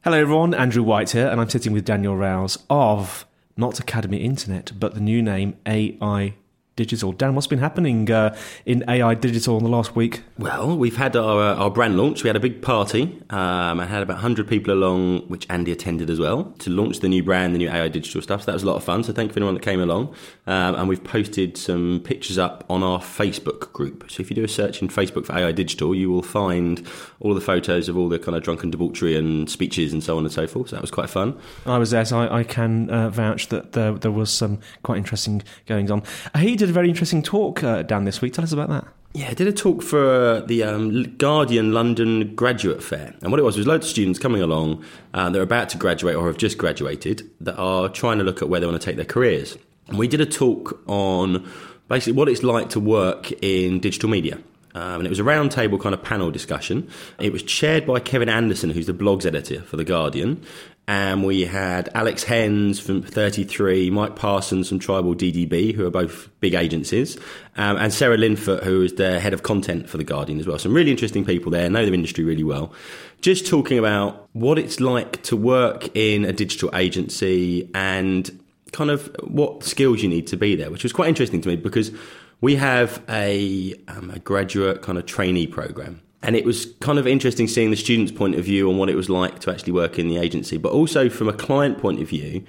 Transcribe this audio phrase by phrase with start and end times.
[0.02, 0.54] Hello, everyone.
[0.54, 5.00] Andrew White here, and I'm sitting with Daniel Rouse of not Academy Internet, but the
[5.00, 6.34] new name AI
[6.76, 7.12] Digital.
[7.12, 10.22] Dan, what's been happening uh, in AI Digital in the last week?
[10.38, 12.22] Well, we've had our, uh, our brand launch.
[12.22, 13.20] We had a big party.
[13.28, 17.08] Um, I had about 100 people along, which Andy attended as well, to launch the
[17.08, 18.42] new brand, the new AI digital stuff.
[18.42, 19.04] So that was a lot of fun.
[19.04, 20.14] So thank you for anyone that came along.
[20.46, 24.10] Um, and we've posted some pictures up on our Facebook group.
[24.10, 26.86] So if you do a search in Facebook for AI digital, you will find
[27.20, 30.24] all the photos of all the kind of drunken debauchery and speeches and so on
[30.24, 30.70] and so forth.
[30.70, 31.38] So that was quite fun.
[31.66, 34.98] I was there, so I, I can uh, vouch that there, there was some quite
[34.98, 36.02] interesting goings on.
[36.38, 38.32] He did a very interesting talk uh, down this week.
[38.32, 38.86] Tell us about that.
[39.12, 43.12] Yeah, I did a talk for the um, Guardian London Graduate Fair.
[43.22, 44.84] And what it was was loads of students coming along,
[45.14, 48.48] uh, they're about to graduate or have just graduated, that are trying to look at
[48.48, 49.58] where they want to take their careers.
[49.88, 51.50] And we did a talk on
[51.88, 54.38] basically what it's like to work in digital media.
[54.74, 56.88] Um, and it was a roundtable kind of panel discussion.
[57.18, 60.44] It was chaired by Kevin Anderson, who's the blogs editor for The Guardian.
[60.90, 66.28] And we had Alex Hens from 33, Mike Parsons from Tribal DDB, who are both
[66.40, 67.16] big agencies,
[67.56, 70.58] um, and Sarah Linfoot, who is the head of content for The Guardian as well.
[70.58, 72.72] Some really interesting people there, know the industry really well.
[73.20, 78.28] Just talking about what it's like to work in a digital agency and
[78.72, 81.54] kind of what skills you need to be there, which was quite interesting to me
[81.54, 81.92] because
[82.40, 86.02] we have a, um, a graduate kind of trainee program.
[86.22, 88.94] And it was kind of interesting seeing the student's point of view on what it
[88.94, 92.08] was like to actually work in the agency, but also from a client point of
[92.08, 92.44] view,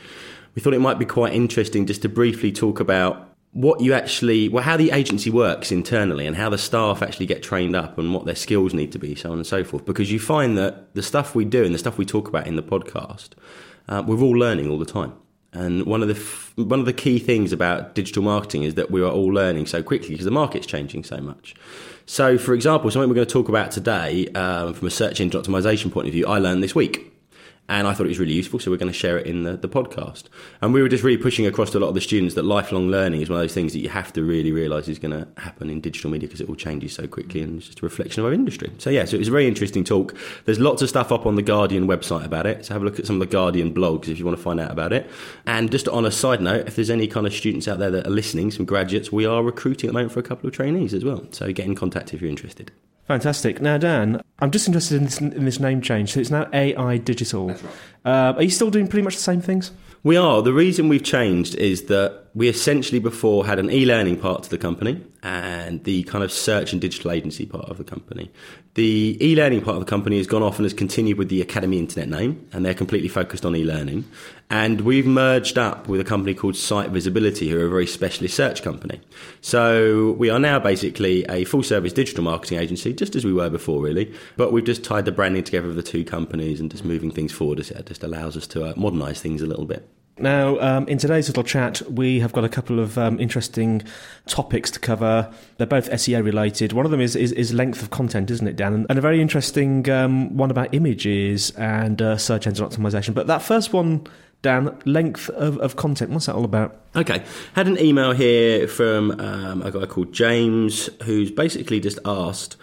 [0.55, 4.47] we thought it might be quite interesting just to briefly talk about what you actually,
[4.47, 8.13] well, how the agency works internally and how the staff actually get trained up and
[8.13, 9.85] what their skills need to be, so on and so forth.
[9.85, 12.55] Because you find that the stuff we do and the stuff we talk about in
[12.55, 13.31] the podcast,
[13.89, 15.13] uh, we're all learning all the time.
[15.53, 18.89] And one of the f- one of the key things about digital marketing is that
[18.89, 21.55] we are all learning so quickly because the market's changing so much.
[22.11, 25.41] So, for example, something we're going to talk about today, um, from a search engine
[25.41, 27.09] optimization point of view, I learned this week.
[27.71, 29.55] And I thought it was really useful, so we're going to share it in the,
[29.55, 30.25] the podcast.
[30.59, 32.89] And we were just really pushing across to a lot of the students that lifelong
[32.89, 35.25] learning is one of those things that you have to really realise is going to
[35.41, 38.19] happen in digital media because it all changes so quickly and it's just a reflection
[38.19, 38.69] of our industry.
[38.77, 40.13] So, yeah, so it was a very interesting talk.
[40.43, 42.99] There's lots of stuff up on the Guardian website about it, so have a look
[42.99, 45.09] at some of the Guardian blogs if you want to find out about it.
[45.45, 48.05] And just on a side note, if there's any kind of students out there that
[48.05, 50.93] are listening, some graduates, we are recruiting at the moment for a couple of trainees
[50.93, 51.25] as well.
[51.31, 52.73] So get in contact if you're interested.
[53.11, 53.59] Fantastic.
[53.59, 56.13] Now, Dan, I'm just interested in this, in this name change.
[56.13, 57.49] So it's now AI Digital.
[57.49, 57.61] Right.
[58.05, 59.73] Uh, are you still doing pretty much the same things?
[60.01, 60.41] We are.
[60.41, 64.57] The reason we've changed is that we essentially before had an e-learning part to the
[64.57, 68.31] company and the kind of search and digital agency part of the company.
[68.75, 71.77] The e-learning part of the company has gone off and has continued with the Academy
[71.77, 74.05] Internet name, and they're completely focused on e-learning.
[74.49, 78.33] And we've merged up with a company called Site Visibility, who are a very specialist
[78.33, 79.01] search company.
[79.41, 83.81] So we are now basically a full-service digital marketing agency, just as we were before,
[83.81, 84.13] really.
[84.37, 87.33] But we've just tied the branding together of the two companies and just moving things
[87.33, 87.59] forward.
[87.59, 89.87] It just allows us to uh, modernise things a little bit.
[90.17, 93.81] Now, um, in today's little chat, we have got a couple of um, interesting
[94.27, 95.33] topics to cover.
[95.57, 96.73] They're both SEO related.
[96.73, 98.85] One of them is, is, is length of content, isn't it, Dan?
[98.89, 103.13] And a very interesting um, one about images and uh, search engine optimization.
[103.13, 104.05] But that first one,
[104.41, 106.79] Dan, length of, of content, what's that all about?
[106.95, 107.23] Okay,
[107.53, 112.57] had an email here from um, a guy called James who's basically just asked.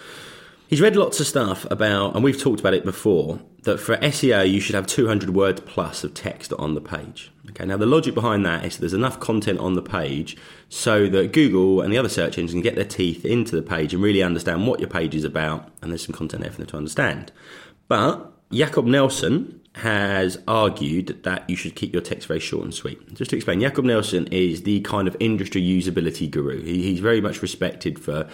[0.69, 4.49] He's read lots of stuff about, and we've talked about it before, that for SEO
[4.51, 7.31] you should have 200 words plus of text on the page.
[7.59, 10.37] Okay, now the logic behind that is there's enough content on the page
[10.69, 13.93] so that Google and the other search engines can get their teeth into the page
[13.93, 16.69] and really understand what your page is about, and there's some content there for them
[16.69, 17.33] to understand.
[17.89, 23.13] But Jakob Nielsen has argued that you should keep your text very short and sweet.
[23.15, 26.63] Just to explain, Jakob Nielsen is the kind of industry usability guru.
[26.63, 28.29] He, he's very much respected for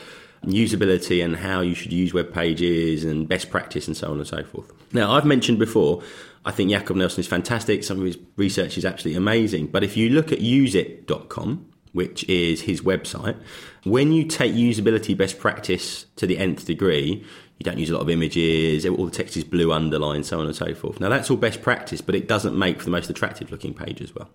[0.46, 4.26] usability and how you should use web pages and best practice and so on and
[4.26, 4.72] so forth.
[4.92, 6.02] Now, I've mentioned before,
[6.44, 7.84] I think Jakob Nielsen is fantastic.
[7.84, 9.68] Some of his research is absolutely amazing.
[9.68, 13.36] But if you look at useit.com, which is his website,
[13.84, 17.24] when you take usability best practice to the nth degree,
[17.58, 20.46] you don't use a lot of images, all the text is blue underlined, so on
[20.46, 21.00] and so forth.
[21.00, 24.00] Now, that's all best practice, but it doesn't make for the most attractive looking page
[24.00, 24.28] as well.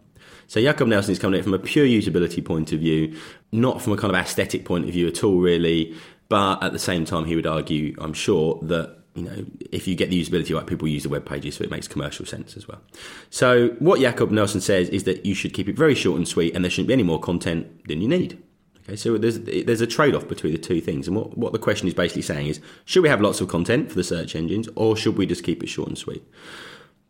[0.49, 3.15] So Jakob Nielsen is coming at it from a pure usability point of view,
[3.51, 5.95] not from a kind of aesthetic point of view at all, really.
[6.27, 9.95] But at the same time, he would argue, I'm sure, that you know, if you
[9.95, 12.67] get the usability right, people use the web pages, so it makes commercial sense as
[12.67, 12.81] well.
[13.29, 16.55] So what Jakob Nielsen says is that you should keep it very short and sweet,
[16.55, 18.41] and there shouldn't be any more content than you need.
[18.83, 21.59] Okay, so there's there's a trade off between the two things, and what what the
[21.59, 24.67] question is basically saying is, should we have lots of content for the search engines,
[24.75, 26.23] or should we just keep it short and sweet?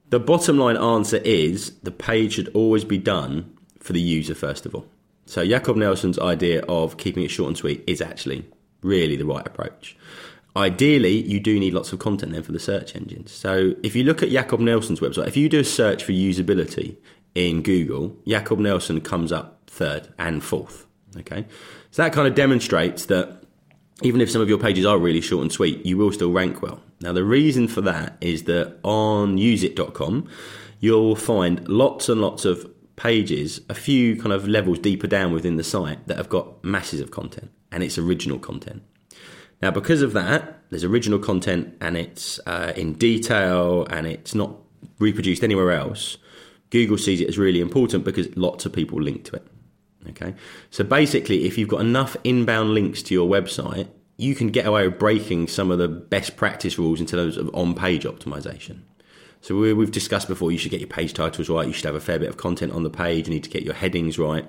[0.10, 4.66] The bottom line answer is the page should always be done for the user first
[4.66, 4.88] of all.
[5.26, 8.46] So Jakob Nielsen's idea of keeping it short and sweet is actually
[8.82, 9.96] really the right approach.
[10.56, 13.32] Ideally, you do need lots of content then for the search engines.
[13.32, 16.98] So if you look at Jakob Nielsen's website, if you do a search for usability
[17.36, 20.88] in Google, Jakob Nielsen comes up third and fourth.
[21.18, 21.46] Okay,
[21.92, 23.39] so that kind of demonstrates that
[24.02, 26.62] even if some of your pages are really short and sweet, you will still rank
[26.62, 26.82] well.
[27.02, 30.30] Now, the reason for that is that on useit.com,
[30.80, 35.56] you'll find lots and lots of pages, a few kind of levels deeper down within
[35.56, 38.84] the site that have got masses of content and it's original content.
[39.62, 44.56] Now, because of that, there's original content and it's uh, in detail and it's not
[45.00, 46.18] reproduced anywhere else.
[46.70, 49.48] Google sees it as really important because lots of people link to it.
[50.08, 50.34] Okay,
[50.70, 54.88] so basically, if you've got enough inbound links to your website, you can get away
[54.88, 58.80] with breaking some of the best practice rules in terms of on page optimization.
[59.42, 61.96] So we, have discussed before, you should get your page titles right, you should have
[61.96, 64.46] a fair bit of content on the page, you need to get your headings right.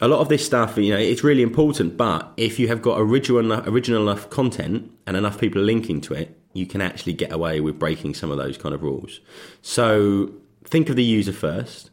[0.00, 2.98] A lot of this stuff, you know, it's really important, but if you have got
[2.98, 7.32] original enough, original enough content and enough people linking to it, you can actually get
[7.32, 9.20] away with breaking some of those kind of rules.
[9.60, 10.32] So
[10.64, 11.90] think of the user first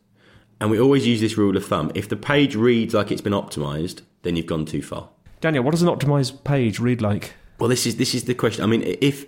[0.60, 1.92] and we always use this rule of thumb.
[1.96, 5.10] If the page reads like it's been optimized, then you've gone too far.
[5.42, 7.34] Daniel, what does an optimized page read like?
[7.60, 8.64] Well, this is this is the question.
[8.64, 9.26] I mean, if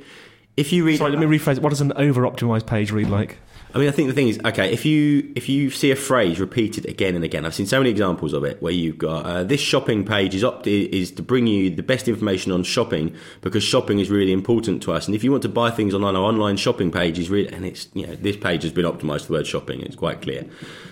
[0.58, 1.60] if you read, sorry, let me rephrase.
[1.60, 3.38] What does an over-optimized page read like?
[3.76, 6.40] I mean, I think the thing is, okay, if you if you see a phrase
[6.40, 9.44] repeated again and again, I've seen so many examples of it where you've got uh,
[9.44, 13.64] this shopping page is opt- is to bring you the best information on shopping because
[13.64, 16.24] shopping is really important to us, and if you want to buy things online, our
[16.24, 19.28] online shopping page is really, and it's you know this page has been optimized for
[19.28, 20.46] the word shopping, it's quite clear.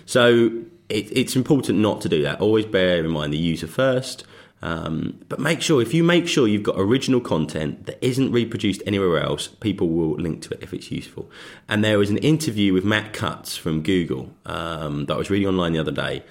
[0.06, 0.52] So
[0.90, 2.42] it, it's important not to do that.
[2.42, 4.26] Always bear in mind the user first.
[4.64, 8.82] Um, but make sure, if you make sure you've got original content that isn't reproduced
[8.88, 11.30] anywhere else, people will link to it if it's useful.
[11.68, 15.50] And there was an interview with Matt Cutts from Google um, that I was reading
[15.50, 16.24] online the other day,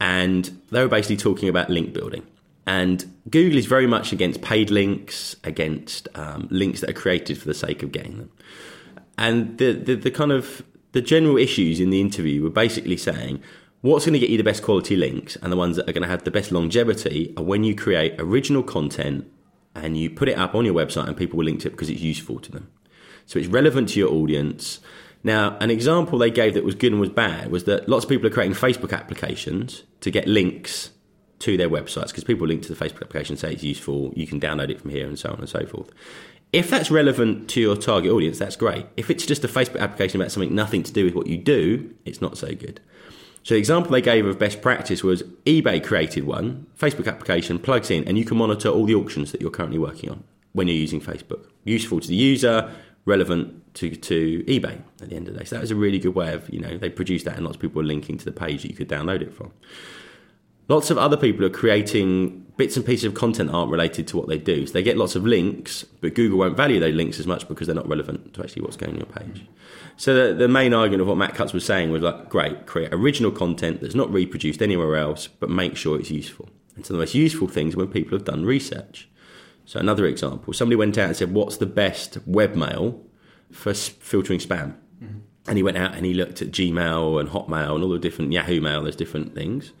[0.00, 2.26] and they were basically talking about link building.
[2.66, 7.46] And Google is very much against paid links, against um, links that are created for
[7.46, 8.32] the sake of getting them.
[9.18, 10.62] And the, the, the kind of
[10.92, 13.42] the general issues in the interview were basically saying,
[13.84, 16.04] What's going to get you the best quality links and the ones that are going
[16.04, 19.30] to have the best longevity are when you create original content
[19.74, 21.90] and you put it up on your website and people will link to it because
[21.90, 22.70] it's useful to them.
[23.26, 24.80] So it's relevant to your audience.
[25.22, 28.08] Now, an example they gave that was good and was bad was that lots of
[28.08, 30.92] people are creating Facebook applications to get links
[31.40, 34.40] to their websites because people link to the Facebook application, say it's useful, you can
[34.40, 35.90] download it from here, and so on and so forth.
[36.54, 38.86] If that's relevant to your target audience, that's great.
[38.96, 41.94] If it's just a Facebook application about something nothing to do with what you do,
[42.06, 42.80] it's not so good.
[43.44, 47.90] So the example they gave of best practice was eBay created one, Facebook application plugs
[47.90, 50.76] in, and you can monitor all the auctions that you're currently working on when you're
[50.76, 51.46] using Facebook.
[51.62, 52.72] Useful to the user,
[53.04, 55.44] relevant to, to eBay at the end of the day.
[55.44, 57.56] So that was a really good way of, you know, they produced that and lots
[57.56, 59.52] of people were linking to the page that you could download it from.
[60.68, 64.28] Lots of other people are creating bits and pieces of content aren't related to what
[64.28, 64.66] they do.
[64.66, 67.66] So they get lots of links, but Google won't value those links as much because
[67.66, 69.46] they're not relevant to actually what's going on your page.
[69.96, 72.92] So the, the main argument of what Matt Cutts was saying was like, great, create
[72.92, 76.48] original content that's not reproduced anywhere else, but make sure it's useful.
[76.76, 79.08] And so the most useful things when people have done research.
[79.64, 83.00] So another example, somebody went out and said, what's the best webmail
[83.52, 84.74] for s- filtering spam?
[85.02, 85.18] Mm-hmm.
[85.46, 88.32] And he went out and he looked at Gmail and Hotmail and all the different
[88.32, 89.72] Yahoo Mail, there's different things.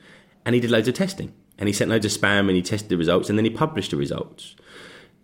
[0.44, 2.88] And he did loads of testing and he sent loads of spam and he tested
[2.88, 4.54] the results and then he published the results.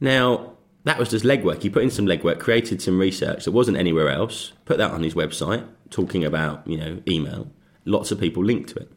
[0.00, 1.62] Now, that was just legwork.
[1.62, 5.02] He put in some legwork, created some research that wasn't anywhere else, put that on
[5.02, 7.50] his website, talking about, you know, email.
[7.84, 8.92] Lots of people linked to it.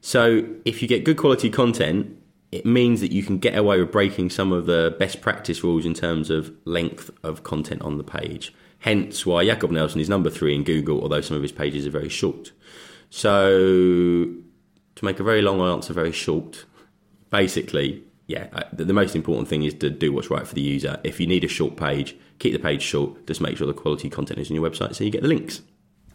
[0.00, 2.18] So if you get good quality content,
[2.50, 5.86] it means that you can get away with breaking some of the best practice rules
[5.86, 8.52] in terms of length of content on the page.
[8.80, 11.90] Hence why Jakob Nielsen is number three in Google, although some of his pages are
[11.90, 12.50] very short.
[13.10, 13.48] So,
[14.94, 16.64] to make a very long answer very short,
[17.30, 18.02] basically,
[18.32, 20.98] yeah, the most important thing is to do what's right for the user.
[21.04, 23.26] If you need a short page, keep the page short.
[23.26, 25.60] Just make sure the quality content is on your website so you get the links.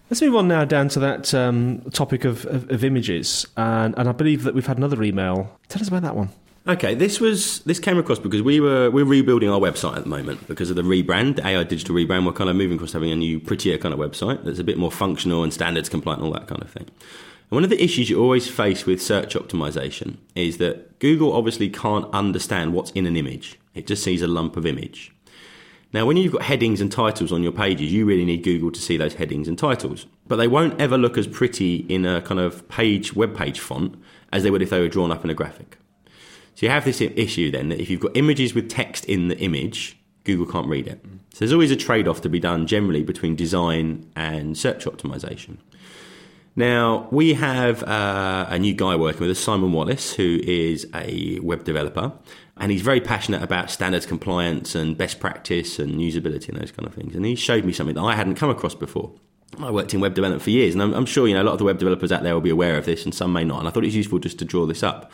[0.10, 4.10] Let's move on now down to that um, topic of, of, of images, and, and
[4.10, 5.60] I believe that we've had another email.
[5.68, 6.30] Tell us about that one.
[6.66, 10.10] Okay, this was this came across because we were we're rebuilding our website at the
[10.10, 12.26] moment because of the rebrand, the AI digital rebrand.
[12.26, 14.78] We're kind of moving across having a new, prettier kind of website that's a bit
[14.78, 16.88] more functional and standards compliant and all that kind of thing.
[17.50, 22.14] One of the issues you always face with search optimization is that Google obviously can't
[22.14, 23.58] understand what's in an image.
[23.74, 25.14] It just sees a lump of image.
[25.94, 28.82] Now, when you've got headings and titles on your pages, you really need Google to
[28.82, 30.08] see those headings and titles.
[30.28, 33.96] But they won't ever look as pretty in a kind of page, web page font
[34.34, 35.78] as they would if they were drawn up in a graphic.
[36.56, 39.38] So you have this issue then that if you've got images with text in the
[39.40, 41.00] image, Google can't read it.
[41.32, 45.60] So there's always a trade off to be done generally between design and search optimization.
[46.58, 51.38] Now, we have uh, a new guy working with us, Simon Wallace, who is a
[51.44, 52.12] web developer,
[52.58, 56.88] and he's very passionate about standards compliance and best practice and usability and those kind
[56.88, 57.16] of things.
[57.16, 59.14] And he showed me something that I hadn't come across before.
[59.60, 61.52] I worked in web development for years, and I'm, I'm sure you know a lot
[61.52, 63.60] of the web developers out there will be aware of this, and some may not.
[63.60, 65.12] And I thought it was useful just to draw this up.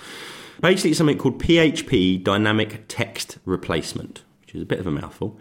[0.62, 5.38] Basically, it's something called PHP Dynamic Text Replacement, which is a bit of a mouthful.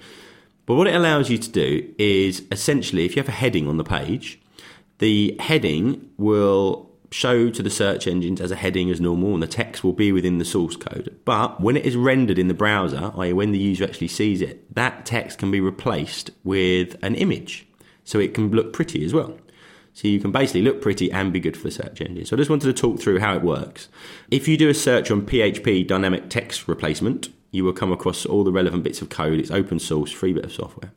[0.67, 3.77] But what it allows you to do is essentially, if you have a heading on
[3.77, 4.41] the page,
[5.03, 9.49] the heading will show to the search engines as a heading as normal, and the
[9.49, 11.19] text will be within the source code.
[11.25, 14.73] But when it is rendered in the browser, i.e., when the user actually sees it,
[14.77, 17.67] that text can be replaced with an image,
[18.05, 19.37] so it can look pretty as well.
[19.93, 22.25] So you can basically look pretty and be good for the search engine.
[22.25, 23.89] So I just wanted to talk through how it works.
[24.31, 28.43] If you do a search on PHP dynamic text replacement, you will come across all
[28.43, 29.39] the relevant bits of code.
[29.39, 30.91] It's open source, free bit of software.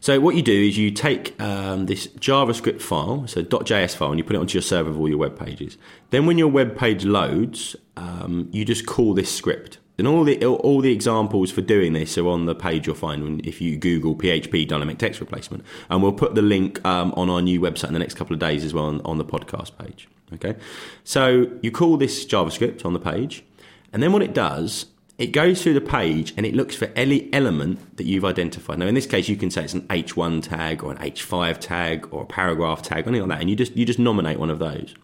[0.00, 4.18] So what you do is you take um, this JavaScript file, so .js file, and
[4.18, 5.78] you put it onto your server of all your web pages.
[6.10, 9.78] Then when your web page loads, um, you just call this script.
[9.98, 13.22] And all the all the examples for doing this are on the page you'll find
[13.22, 15.62] when, if you Google PHP dynamic text replacement.
[15.90, 18.40] And we'll put the link um, on our new website in the next couple of
[18.40, 20.08] days as well on, on the podcast page.
[20.32, 20.56] Okay,
[21.04, 23.44] so you call this JavaScript on the page,
[23.92, 24.86] and then what it does
[25.20, 28.78] it goes through the page and it looks for any element that you've identified.
[28.78, 32.08] Now, in this case, you can say it's an H1 tag or an H5 tag
[32.10, 34.58] or a paragraph tag, anything like that, and you just you just nominate one of
[34.58, 34.94] those.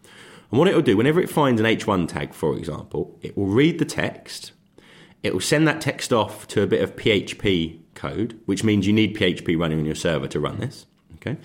[0.51, 3.47] And what it will do, whenever it finds an H1 tag, for example, it will
[3.47, 4.53] read the text,
[5.23, 8.95] it will send that text off to a bit of PHP code, which means you
[8.95, 10.87] need PHP running on your server to run this.
[11.17, 11.37] Okay,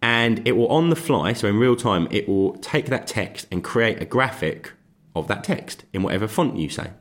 [0.00, 3.48] and it will on the fly, so in real time, it will take that text
[3.50, 4.70] and create a graphic
[5.16, 6.92] of that text in whatever font you say.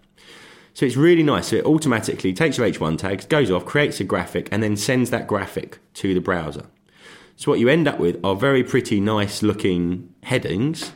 [0.73, 1.47] So it's really nice.
[1.47, 5.09] So it automatically takes your H1 tags, goes off, creates a graphic, and then sends
[5.09, 6.65] that graphic to the browser.
[7.35, 10.91] So what you end up with are very pretty nice looking headings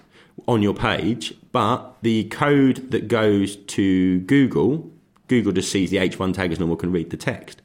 [0.47, 4.91] on your page, but the code that goes to Google,
[5.27, 7.61] Google just sees the H1 tag as normal, can read the text.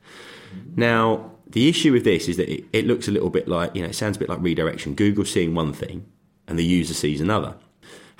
[0.77, 3.83] Now, the issue with this is that it, it looks a little bit like, you
[3.83, 4.95] know, it sounds a bit like redirection.
[4.95, 6.07] Google seeing one thing
[6.47, 7.57] and the user sees another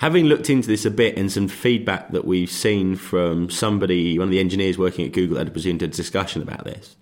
[0.01, 4.29] having looked into this a bit and some feedback that we've seen from somebody, one
[4.29, 6.95] of the engineers working at Google had presented a discussion about this,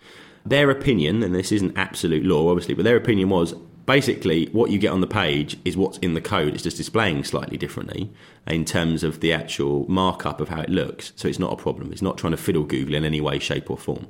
[0.45, 3.53] their opinion, and this isn't absolute law, obviously, but their opinion was
[3.85, 6.53] basically what you get on the page is what's in the code.
[6.53, 8.11] It's just displaying slightly differently
[8.45, 11.13] in terms of the actual markup of how it looks.
[11.15, 11.93] So it's not a problem.
[11.93, 14.07] It's not trying to fiddle Google in any way, shape, or form.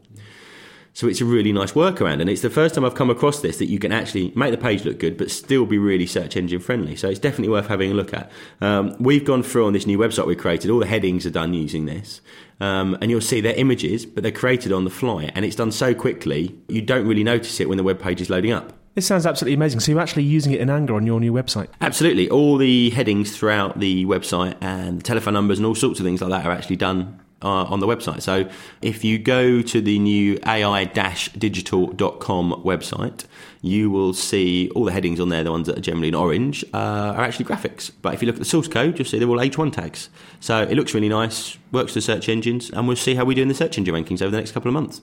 [0.93, 2.21] So it's a really nice workaround.
[2.21, 4.57] And it's the first time I've come across this that you can actually make the
[4.57, 6.95] page look good, but still be really search engine friendly.
[6.95, 8.31] So it's definitely worth having a look at.
[8.61, 11.53] Um, we've gone through on this new website we created, all the headings are done
[11.53, 12.21] using this.
[12.59, 15.31] Um, and you'll see they're images, but they're created on the fly.
[15.35, 18.29] And it's done so quickly, you don't really notice it when the web page is
[18.29, 18.73] loading up.
[18.95, 19.79] This sounds absolutely amazing.
[19.79, 21.69] So you're actually using it in anger on your new website.
[21.79, 22.29] Absolutely.
[22.29, 26.21] All the headings throughout the website and the telephone numbers and all sorts of things
[26.21, 28.21] like that are actually done uh, on the website.
[28.21, 28.49] So
[28.81, 33.25] if you go to the new ai-digital.com website,
[33.61, 36.63] you will see all the headings on there, the ones that are generally in orange,
[36.73, 37.91] uh, are actually graphics.
[38.01, 40.09] But if you look at the source code, you'll see they're all H1 tags.
[40.39, 43.41] So it looks really nice, works for search engines, and we'll see how we do
[43.41, 45.01] in the search engine rankings over the next couple of months.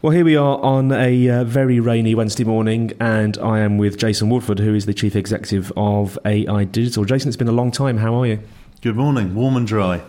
[0.04, 3.96] Well, here we are on a uh, very rainy Wednesday morning, and I am with
[3.96, 7.06] Jason Woodford, who is the Chief Executive of AI Digital.
[7.06, 7.96] Jason, it's been a long time.
[7.96, 8.38] How are you?
[8.82, 9.34] Good morning.
[9.34, 10.02] Warm and dry.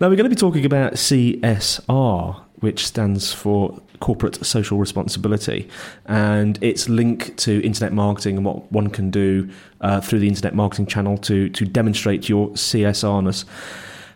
[0.00, 5.68] Now, we're going to be talking about CSR, which stands for Corporate Social Responsibility,
[6.06, 10.54] and its link to internet marketing and what one can do uh, through the internet
[10.54, 13.44] marketing channel to, to demonstrate your CSRness.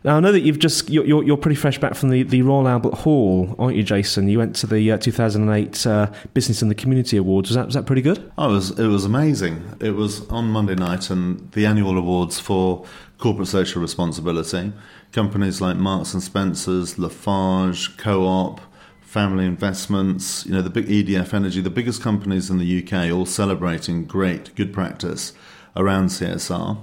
[0.04, 2.42] Now I know that you've just you're, you're, you're pretty fresh back from the, the
[2.42, 4.28] Royal Albert Hall, aren't you, Jason?
[4.28, 7.50] You went to the uh, 2008 uh, Business and the Community Awards.
[7.50, 8.32] Was that was that pretty good?
[8.36, 9.76] Oh, it was it was amazing.
[9.80, 12.84] It was on Monday night, and the annual awards for
[13.18, 14.72] corporate social responsibility.
[15.12, 18.60] Companies like Marks and Spencers, Lafarge, Co-op,
[19.02, 23.26] Family Investments, you know the big EDF Energy, the biggest companies in the UK, all
[23.26, 25.32] celebrating great good practice
[25.76, 26.78] around CSR.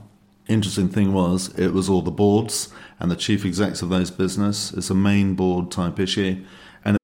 [0.49, 4.73] Interesting thing was it was all the boards and the chief execs of those business.
[4.73, 6.43] It's a main board type issue.
[6.83, 6.97] And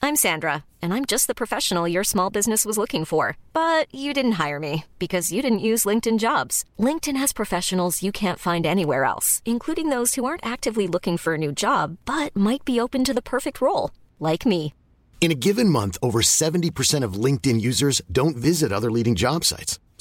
[0.00, 3.36] I'm Sandra, and I'm just the professional your small business was looking for.
[3.52, 6.64] But you didn't hire me because you didn't use LinkedIn jobs.
[6.78, 11.34] LinkedIn has professionals you can't find anywhere else, including those who aren't actively looking for
[11.34, 14.72] a new job but might be open to the perfect role, like me.
[15.20, 19.78] In a given month, over 70% of LinkedIn users don't visit other leading job sites.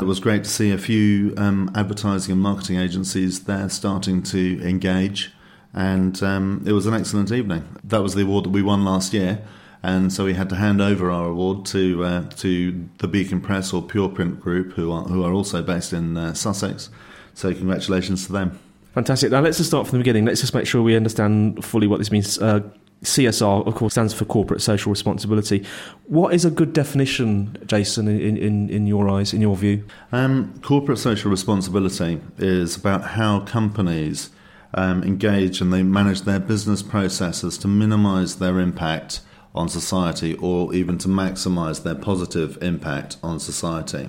[0.00, 4.60] It was great to see a few um, advertising and marketing agencies there starting to
[4.66, 5.32] engage,
[5.72, 7.64] and um, it was an excellent evening.
[7.84, 9.44] That was the award that we won last year,
[9.84, 13.72] and so we had to hand over our award to uh, to the Beacon Press
[13.72, 16.90] or Pure Print Group, who are who are also based in uh, Sussex.
[17.34, 18.58] So congratulations to them.
[18.94, 19.30] Fantastic.
[19.30, 20.24] Now let's just start from the beginning.
[20.24, 22.36] Let's just make sure we understand fully what this means.
[22.38, 22.62] Uh,
[23.04, 25.64] CSR, of course, stands for corporate social responsibility.
[26.06, 29.84] What is a good definition, Jason, in, in, in your eyes, in your view?
[30.10, 34.30] Um, corporate social responsibility is about how companies
[34.74, 39.20] um, engage and they manage their business processes to minimize their impact
[39.54, 44.08] on society or even to maximize their positive impact on society.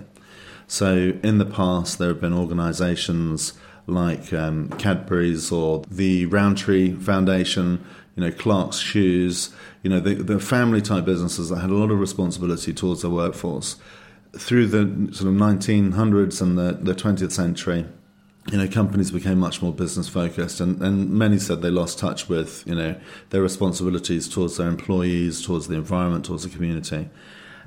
[0.67, 3.53] So, in the past, there have been organizations
[3.85, 10.39] like um, Cadbury's or the Rowntree Foundation you know, Clark's Shoes, you know, the, the
[10.39, 13.75] family type businesses that had a lot of responsibility towards their workforce.
[14.33, 17.85] Through the sort of 1900s and the, the 20th century,
[18.51, 22.29] you know, companies became much more business focused, and, and many said they lost touch
[22.29, 22.95] with, you know,
[23.31, 27.09] their responsibilities towards their employees, towards the environment, towards the community.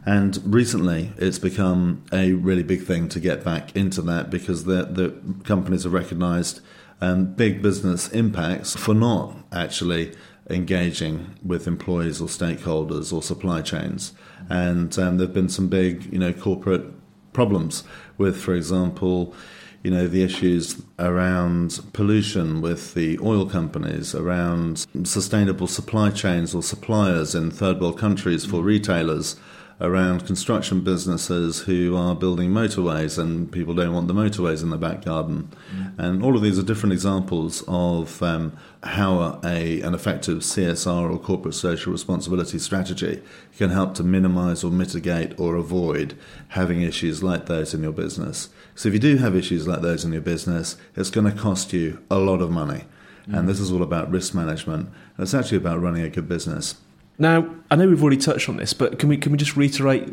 [0.07, 4.85] And recently, it's become a really big thing to get back into that because the,
[4.85, 6.61] the companies have recognised
[7.01, 10.15] um, big business impacts for not actually
[10.51, 14.13] engaging with employees or stakeholders or supply chains.
[14.49, 16.87] And um, there have been some big, you know, corporate
[17.33, 17.85] problems
[18.17, 19.35] with, for example,
[19.83, 26.63] you know, the issues around pollution with the oil companies, around sustainable supply chains or
[26.63, 29.37] suppliers in third world countries for retailers
[29.81, 34.77] around construction businesses who are building motorways and people don't want the motorways in the
[34.77, 35.49] back garden.
[35.73, 35.99] Mm.
[35.99, 41.19] And all of these are different examples of um, how a, an effective CSR or
[41.19, 43.23] corporate social responsibility strategy
[43.57, 48.49] can help to minimize or mitigate or avoid having issues like those in your business.
[48.75, 51.73] So if you do have issues like those in your business, it's going to cost
[51.73, 52.85] you a lot of money.
[53.29, 53.39] Mm.
[53.39, 54.89] And this is all about risk management.
[55.19, 56.75] It's actually about running a good business.
[57.19, 60.09] Now, I know we've already touched on this, but can we can we just reiterate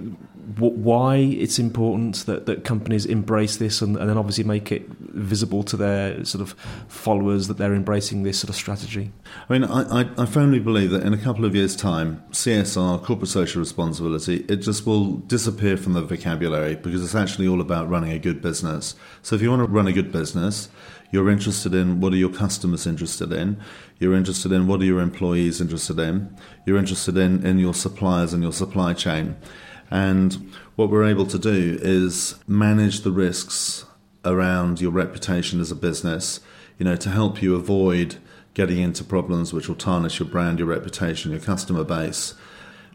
[0.58, 5.64] why it's important that, that companies embrace this and, and then obviously make it visible
[5.64, 6.52] to their sort of
[6.88, 9.12] followers that they're embracing this sort of strategy?
[9.50, 13.04] I mean, I, I, I firmly believe that in a couple of years' time, CSR,
[13.04, 17.90] corporate social responsibility, it just will disappear from the vocabulary because it's actually all about
[17.90, 18.96] running a good business.
[19.24, 20.70] So if you want to run a good business,
[21.12, 23.58] you're interested in what are your customers interested in.
[24.00, 26.36] You're interested in what are your employees interested in.
[26.66, 29.36] You're interested in, in your suppliers and your supply chain.
[29.92, 33.86] And what we're able to do is manage the risks
[34.26, 36.40] around your reputation as a business,
[36.78, 38.18] you know, to help you avoid
[38.56, 42.34] getting into problems which will tarnish your brand, your reputation, your customer base.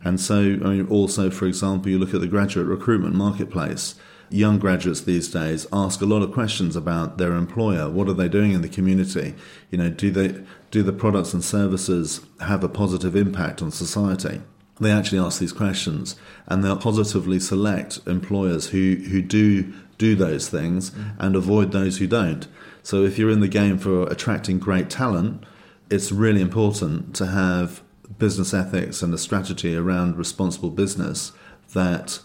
[0.02, 3.94] And so, I mean, also, for example, you look at the graduate recruitment marketplace
[4.30, 7.90] young graduates these days ask a lot of questions about their employer.
[7.90, 9.34] What are they doing in the community?
[9.70, 14.40] You know, do they do the products and services have a positive impact on society?
[14.80, 16.16] They actually ask these questions,
[16.46, 21.14] and they'll positively select employers who who do do those things mm.
[21.18, 22.46] and avoid those who don't.
[22.82, 25.44] So if you're in the game for attracting great talent,
[25.90, 27.82] it's really important to have
[28.18, 31.32] business ethics and a strategy around responsible business
[31.74, 32.20] that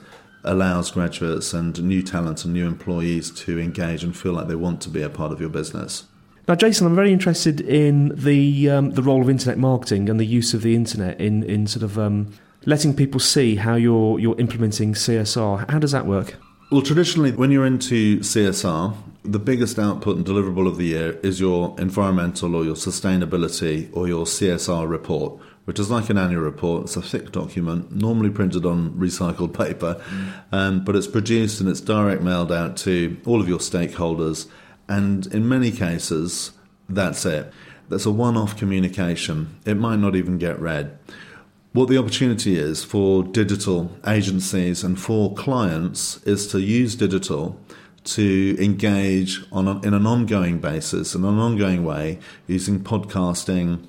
[0.45, 4.81] allows graduates and new talent and new employees to engage and feel like they want
[4.81, 6.05] to be a part of your business.
[6.47, 10.25] Now, Jason, I'm very interested in the um, the role of internet marketing and the
[10.25, 12.33] use of the internet in in sort of um,
[12.65, 15.69] letting people see how you're you're implementing CSR.
[15.69, 16.35] How does that work?
[16.71, 21.39] Well, traditionally, when you're into CSR, the biggest output and deliverable of the year is
[21.39, 26.83] your environmental or your sustainability or your CSR report, which is like an annual report.
[26.83, 30.33] It's a thick document, normally printed on recycled paper, mm.
[30.51, 34.47] um, but it's produced and it's direct mailed out to all of your stakeholders.
[34.87, 36.51] And in many cases,
[36.87, 37.51] that's it.
[37.89, 39.59] That's a one off communication.
[39.65, 40.97] It might not even get read.
[41.73, 47.59] What the opportunity is for digital agencies and for clients is to use digital
[48.05, 53.83] to engage on a, in an ongoing basis, in an ongoing way, using podcasting,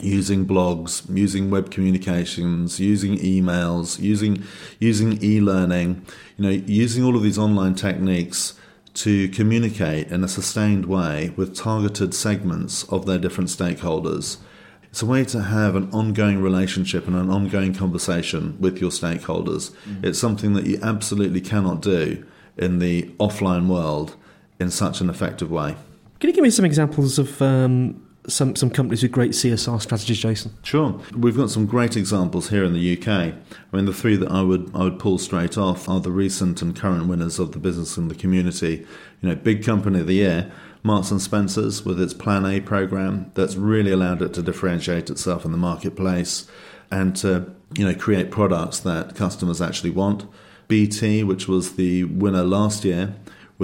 [0.00, 4.42] using blogs, using web communications, using emails, using
[4.78, 6.04] using e-learning,
[6.36, 8.54] you know, using all of these online techniques
[8.94, 14.38] to communicate in a sustained way with targeted segments of their different stakeholders.
[14.84, 19.72] It's a way to have an ongoing relationship and an ongoing conversation with your stakeholders.
[19.72, 20.04] Mm-hmm.
[20.04, 22.24] It's something that you absolutely cannot do
[22.56, 24.14] in the offline world
[24.60, 25.74] in such an effective way.
[26.20, 30.18] Can you give me some examples of um, some some companies with great CSR strategies,
[30.18, 30.52] Jason?
[30.62, 33.08] Sure, we've got some great examples here in the UK.
[33.08, 36.62] I mean, the three that I would I would pull straight off are the recent
[36.62, 38.86] and current winners of the Business and the Community,
[39.20, 40.52] you know, Big Company of the Year.
[40.86, 45.46] Marks and Spencers with its Plan A program that's really allowed it to differentiate itself
[45.46, 46.46] in the marketplace
[46.90, 50.26] and to you know create products that customers actually want.
[50.68, 53.14] BT, which was the winner last year,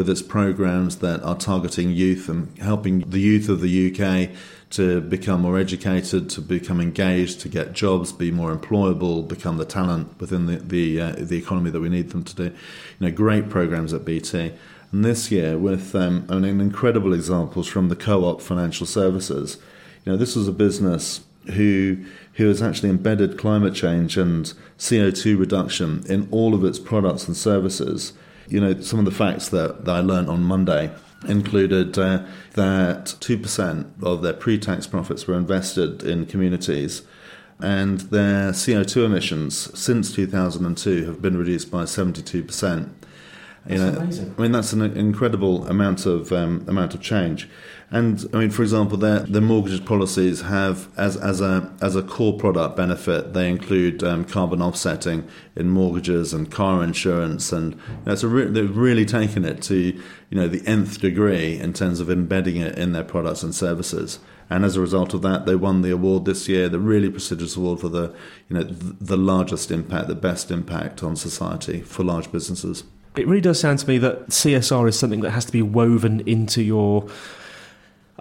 [0.00, 4.30] with its programs that are targeting youth and helping the youth of the UK
[4.70, 9.64] to become more educated, to become engaged, to get jobs, be more employable, become the
[9.66, 12.44] talent within the the, uh, the economy that we need them to do.
[12.44, 12.52] You
[13.00, 14.54] know, great programs at BT.
[14.90, 19.58] And this year, with um, an incredible examples from the Co-op Financial Services,
[20.06, 21.20] you know, this was a business
[21.52, 22.02] who
[22.36, 27.36] who has actually embedded climate change and CO2 reduction in all of its products and
[27.36, 28.14] services
[28.50, 30.90] you know, some of the facts that, that I learned on Monday
[31.28, 37.02] included uh, that 2% of their pre tax profits were invested in communities,
[37.60, 42.90] and their CO2 emissions since 2002 have been reduced by 72%.
[43.68, 44.34] You That's know, amazing.
[44.38, 47.48] I mean, that's an incredible amount of um, amount of change.
[47.92, 52.38] And I mean, for example, their mortgage policies have as as a as a core
[52.38, 53.34] product benefit.
[53.34, 55.26] They include um, carbon offsetting
[55.56, 59.76] in mortgages and car insurance, and you know, it's re- they've really taken it to
[59.76, 64.20] you know the nth degree in terms of embedding it in their products and services.
[64.48, 67.56] And as a result of that, they won the award this year, the really prestigious
[67.56, 68.14] award for the
[68.48, 72.84] you know the largest impact, the best impact on society for large businesses.
[73.16, 76.20] It really does sound to me that CSR is something that has to be woven
[76.20, 77.08] into your,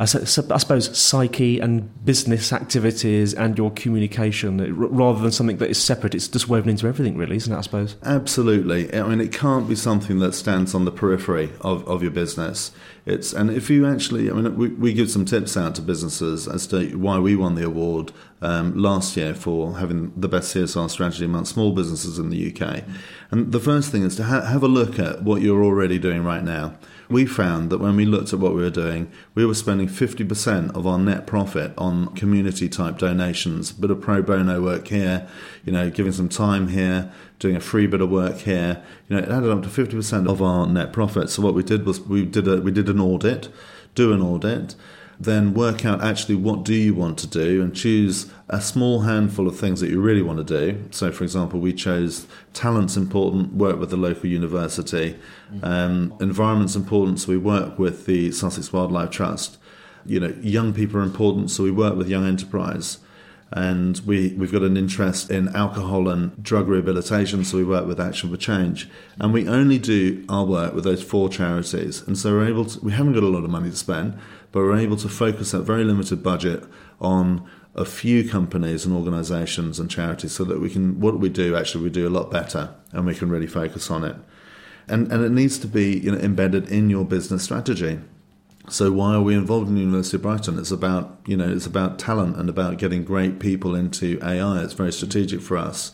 [0.02, 6.16] I suppose, psyche and business activities and your communication, rather than something that is separate.
[6.16, 7.58] It's just woven into everything, really, isn't it?
[7.58, 7.98] I suppose.
[8.04, 8.94] Absolutely.
[8.96, 12.72] I mean, it can't be something that stands on the periphery of, of your business.
[13.06, 16.48] It's and if you actually, I mean, we, we give some tips out to businesses
[16.48, 20.90] as to why we won the award um, last year for having the best CSR
[20.90, 22.84] strategy amongst small businesses in the UK.
[23.32, 26.24] And the first thing is to ha- have a look at what you're already doing
[26.24, 26.78] right now.
[27.10, 30.76] We found that when we looked at what we were doing, we were spending 50%
[30.76, 35.28] of our net profit on community type donations, a bit of pro bono work here,
[35.66, 38.84] you know, giving some time here, doing a free bit of work here.
[39.08, 41.32] You know, it added up to 50% of our net profit.
[41.32, 43.50] So what we did was we did a, we did an audit,
[43.96, 44.76] do an audit,
[45.20, 49.48] then work out actually what do you want to do and choose a small handful
[49.48, 50.82] of things that you really want to do.
[50.92, 55.20] So, for example, we chose talent's important, work with the local university.
[55.62, 59.58] Um, environment's important, so we work with the Sussex Wildlife Trust.
[60.06, 63.00] You know, young people are important, so we work with Young Enterprise.
[63.52, 68.00] And we, we've got an interest in alcohol and drug rehabilitation, so we work with
[68.00, 68.88] Action for Change.
[69.20, 72.08] And we only do our work with those four charities.
[72.08, 74.20] And so we're able to, we haven't got a lot of money to spend,
[74.52, 76.64] but we're able to focus that very limited budget
[77.00, 81.56] on a few companies and organisations and charities so that we can, what we do,
[81.56, 84.16] actually, we do a lot better and we can really focus on it.
[84.88, 88.00] And, and it needs to be you know, embedded in your business strategy.
[88.70, 90.60] So why are we involved in the University of Brighton?
[90.60, 94.62] It's about you know it's about talent and about getting great people into AI.
[94.62, 95.92] It's very strategic for us.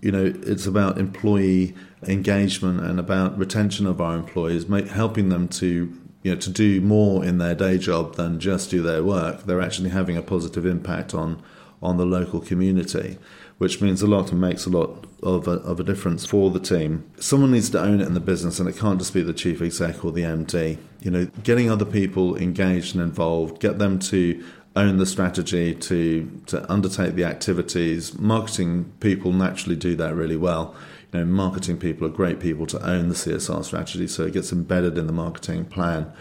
[0.00, 1.74] You know, it's about employee
[2.04, 6.80] engagement and about retention of our employees, make, helping them to you know to do
[6.80, 9.44] more in their day job than just do their work.
[9.44, 11.42] They're actually having a positive impact on
[11.82, 13.18] on the local community,
[13.58, 16.60] which means a lot and makes a lot of a, of a difference for the
[16.60, 17.10] team.
[17.18, 19.62] Someone needs to own it in the business, and it can't just be the chief
[19.62, 20.78] exec or the MD.
[21.00, 24.44] You know, getting other people engaged and involved, get them to
[24.76, 28.18] own the strategy, to to undertake the activities.
[28.18, 30.74] Marketing people naturally do that really well.
[31.12, 34.52] You know, marketing people are great people to own the CSR strategy, so it gets
[34.52, 36.12] embedded in the marketing plan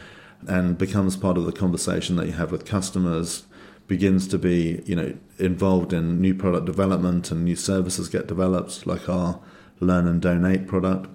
[0.48, 3.46] and becomes part of the conversation that you have with customers
[3.88, 8.86] begins to be you know involved in new product development and new services get developed
[8.86, 9.40] like our
[9.80, 11.10] learn and donate product.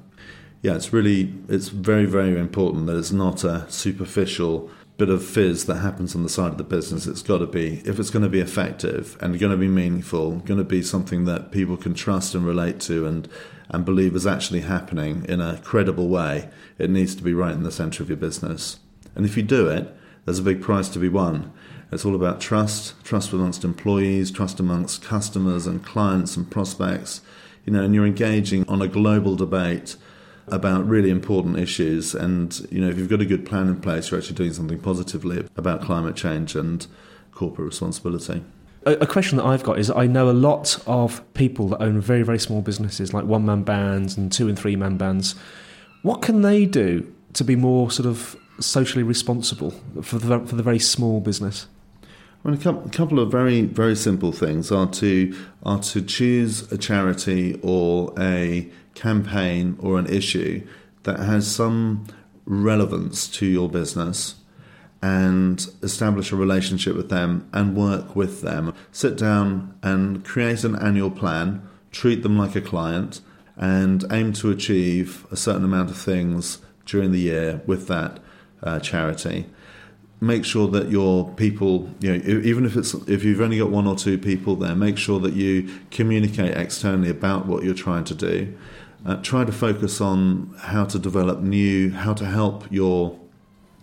[0.60, 5.66] Yeah it's really it's very very important that it's not a superficial bit of fizz
[5.66, 7.06] that happens on the side of the business.
[7.06, 10.36] It's got to be if it's going to be effective and going to be meaningful
[10.40, 13.28] going to be something that people can trust and relate to and
[13.74, 17.62] and believe is actually happening in a credible way it needs to be right in
[17.62, 18.78] the center of your business
[19.14, 21.52] and if you do it there's a big prize to be won
[21.94, 27.20] it's all about trust, trust amongst employees, trust amongst customers and clients and prospects.
[27.64, 29.96] You know, and you're engaging on a global debate
[30.48, 32.12] about really important issues.
[32.12, 34.80] And you know, if you've got a good plan in place, you're actually doing something
[34.80, 36.84] positively about climate change and
[37.32, 38.42] corporate responsibility.
[38.86, 42.22] A, question that I've got is I know a lot of people that own very,
[42.22, 45.34] very small businesses, like one man bands and two and three man bands.
[46.02, 49.70] What can they do to be more sort of socially responsible
[50.02, 51.66] for the, for the very small business?
[52.44, 56.76] I mean, a couple of very, very simple things are to are to choose a
[56.76, 60.66] charity or a campaign or an issue
[61.04, 62.06] that has some
[62.44, 64.34] relevance to your business
[65.04, 68.72] and establish a relationship with them and work with them.
[68.90, 73.20] Sit down and create an annual plan, treat them like a client,
[73.54, 78.18] and aim to achieve a certain amount of things during the year with that
[78.62, 79.44] uh, charity.
[80.22, 83.86] Make sure that your people, you know, even if it's if you've only got one
[83.86, 88.14] or two people there, make sure that you communicate externally about what you're trying to
[88.14, 88.56] do.
[89.04, 93.20] Uh, try to focus on how to develop new, how to help your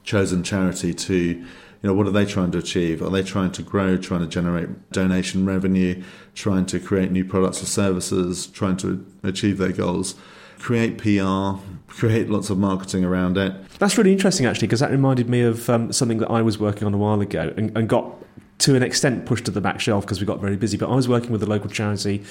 [0.04, 1.46] chosen charity to, you
[1.82, 3.02] know, what are they trying to achieve?
[3.02, 6.04] Are they trying to grow, trying to generate donation revenue,
[6.36, 10.16] trying to create new products or services, trying to achieve their goals?
[10.62, 13.54] create PR, create lots of marketing around it.
[13.80, 16.86] That's really interesting, actually, because that reminded me of um, something that I was working
[16.86, 18.16] on a while ago and, and got
[18.60, 20.78] to an extent pushed to the back shelf because we got very busy.
[20.78, 22.24] But I was working with a local charity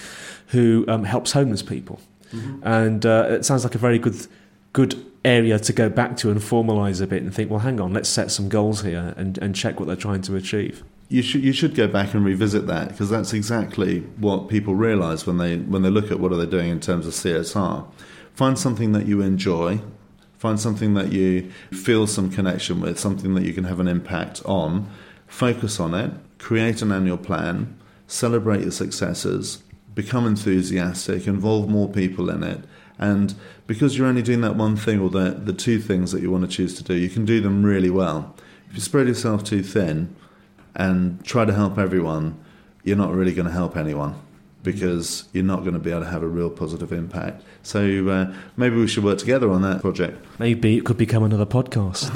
[0.49, 2.01] who um, helps homeless people,
[2.33, 2.61] mm-hmm.
[2.63, 4.27] and uh, it sounds like a very good
[4.73, 7.93] good area to go back to and formalise a bit and think, well, hang on,
[7.93, 10.83] let's set some goals here and, and check what they're trying to achieve.
[11.09, 15.27] You should you should go back and revisit that because that's exactly what people realise
[15.27, 17.85] when they when they look at what are they doing in terms of CSR.
[18.33, 19.81] Find something that you enjoy,
[20.39, 24.41] find something that you feel some connection with, something that you can have an impact
[24.45, 24.89] on.
[25.27, 29.63] Focus on it, create an annual plan, celebrate your successes,
[29.95, 32.61] become enthusiastic, involve more people in it,
[33.01, 33.35] and
[33.67, 36.49] because you're only doing that one thing or the the two things that you want
[36.49, 38.37] to choose to do, you can do them really well.
[38.69, 40.15] If you spread yourself too thin,
[40.75, 42.43] and try to help everyone,
[42.85, 44.15] you're not really going to help anyone
[44.63, 47.43] because you're not going to be able to have a real positive impact.
[47.63, 50.23] So uh, maybe we should work together on that project.
[50.39, 52.11] Maybe it could become another podcast.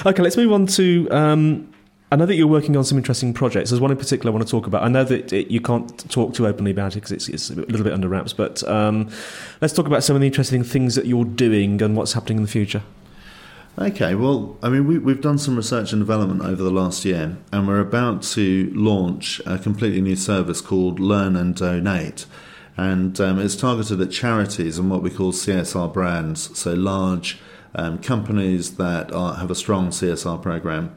[0.06, 1.08] okay, let's move on to.
[1.10, 1.72] Um,
[2.10, 3.70] I know that you're working on some interesting projects.
[3.70, 4.84] There's one in particular I want to talk about.
[4.84, 7.54] I know that it, you can't talk too openly about it because it's, it's, a
[7.54, 9.10] little bit under wraps, but um,
[9.60, 12.42] let's talk about some of the interesting things that you're doing and what's happening in
[12.44, 12.82] the future.
[13.76, 17.36] Okay, well, I mean, we, we've done some research and development over the last year,
[17.52, 22.24] and we're about to launch a completely new service called Learn and Donate.
[22.76, 27.38] And um, it's targeted at charities and what we call CSR brands, so large
[27.74, 30.96] um, companies that are, have a strong CSR program.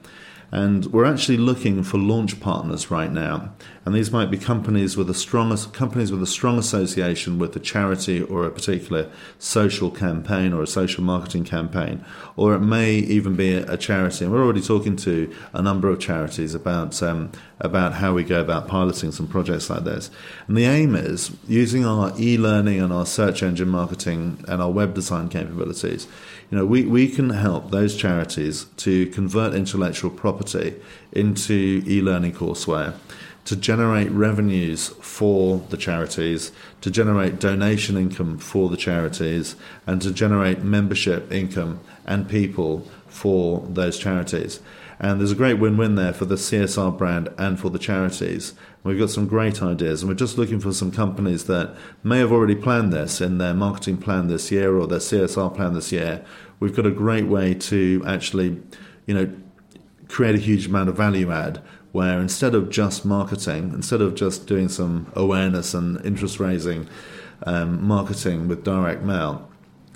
[0.51, 3.53] And we're actually looking for launch partners right now.
[3.89, 7.59] And these might be companies with a strong companies with a strong association with a
[7.59, 13.35] charity or a particular social campaign or a social marketing campaign, or it may even
[13.35, 14.25] be a, charity.
[14.25, 18.39] And we're already talking to a number of charities about um, about how we go
[18.39, 20.11] about piloting some projects like this.
[20.47, 24.93] And the aim is using our e-learning and our search engine marketing and our web
[24.93, 26.07] design capabilities
[26.49, 30.75] you know, we, we can help those charities to convert intellectual property
[31.11, 32.95] into e-learning courseware,
[33.49, 39.55] to generate revenues for the charities, to generate donation income for the charities,
[39.87, 44.59] and to generate membership income and people for those charities.
[44.99, 48.53] And there's a great win win there for the CSR brand and for the charities.
[48.83, 52.31] We've got some great ideas, and we're just looking for some companies that may have
[52.31, 56.23] already planned this in their marketing plan this year or their CSR plan this year.
[56.59, 58.61] We've got a great way to actually,
[59.07, 59.33] you know,
[60.07, 64.47] create a huge amount of value add where instead of just marketing, instead of just
[64.47, 66.87] doing some awareness and interest raising
[67.43, 69.49] um, marketing with direct mail,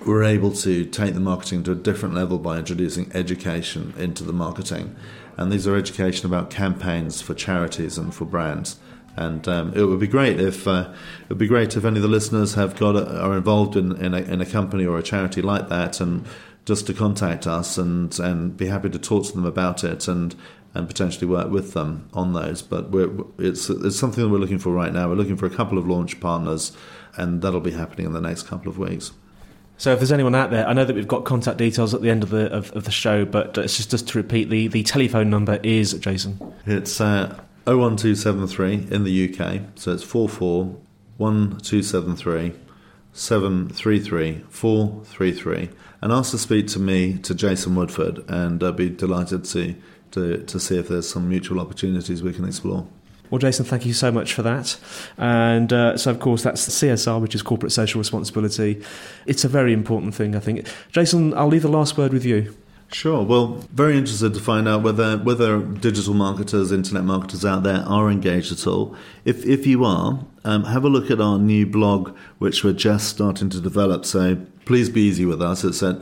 [0.05, 4.33] we're able to take the marketing to a different level by introducing education into the
[4.33, 4.95] marketing.
[5.37, 8.79] And these are education about campaigns for charities and for brands.
[9.15, 12.01] And um, it would be great if uh, it would be great if any of
[12.01, 15.03] the listeners have got a, are involved in, in a, in a company or a
[15.03, 16.25] charity like that, and
[16.65, 20.35] just to contact us and and be happy to talk to them about it and
[20.73, 22.61] and potentially work with them on those.
[22.61, 22.87] But
[23.37, 25.09] it's it's something that we're looking for right now.
[25.09, 26.75] We're looking for a couple of launch partners,
[27.15, 29.11] and that'll be happening in the next couple of weeks.
[29.77, 32.09] So if there's anyone out there, I know that we've got contact details at the
[32.09, 34.83] end of the of, of the show, but it's just just to repeat the the
[34.83, 36.39] telephone number is Jason.
[36.65, 40.77] It's uh, 01273 in the UK, so it's 44
[41.17, 42.53] 1273
[43.13, 45.69] 733 433
[46.03, 49.73] and ask to speak to me, to Jason Woodford, and I'd be delighted to,
[50.13, 52.87] to, to see if there's some mutual opportunities we can explore.
[53.29, 54.77] Well, Jason, thank you so much for that.
[55.17, 58.83] And uh, so, of course, that's the CSR, which is corporate social responsibility.
[59.25, 60.67] It's a very important thing, I think.
[60.91, 62.55] Jason, I'll leave the last word with you.
[62.91, 63.23] Sure.
[63.23, 68.11] Well, very interested to find out whether whether digital marketers, internet marketers out there are
[68.11, 68.95] engaged at all.
[69.25, 73.09] If if you are, um, have a look at our new blog, which we're just
[73.09, 74.05] starting to develop.
[74.05, 75.63] So please be easy with us.
[75.63, 76.01] It's at